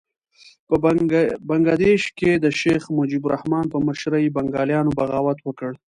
په 0.67 0.75
بنګه 1.49 1.73
دېش 1.85 2.03
کې 2.17 2.31
د 2.43 2.45
شیخ 2.59 2.83
مجیب 2.97 3.21
الرحمن 3.25 3.65
په 3.73 3.77
مشرۍ 3.87 4.25
بنګالیانو 4.35 4.95
بغاوت 4.97 5.39
وکړ. 5.43 5.71